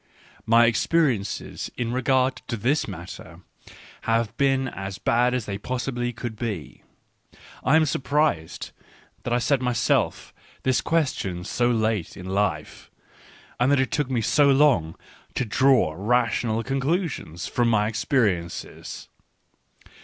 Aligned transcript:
"My 0.47 0.65
J>C 0.71 0.87
experiencesln 0.89 1.93
regard 1.93 2.37
to 2.47 2.57
this 2.57 2.87
matter 2.87 3.41
have 4.05 4.35
been 4.35 4.67
as 4.67 4.97
bad 4.97 5.35
as 5.35 5.45
they 5.45 5.59
possibly 5.59 6.11
could 6.11 6.35
be; 6.35 6.81
I 7.63 7.75
am 7.75 7.85
surprised 7.85 8.71
that 9.21 9.31
I 9.31 9.37
set 9.37 9.61
myself 9.61 10.33
this 10.63 10.81
question 10.81 11.43
so 11.43 11.69
late 11.69 12.17
in 12.17 12.25
life, 12.25 12.89
and 13.59 13.71
that 13.71 13.79
it 13.79 13.91
took 13.91 14.09
me 14.09 14.21
so 14.21 14.49
long 14.49 14.95
to 15.35 15.45
draw" 15.45 15.93
rational" 15.95 16.63
conclusions 16.63 17.45
from 17.45 17.69
my 17.69 17.87
experiences. 17.87 19.07